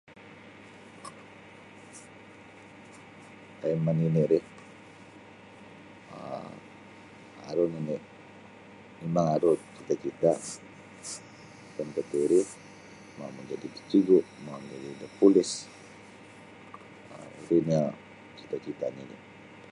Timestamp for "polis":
15.19-15.51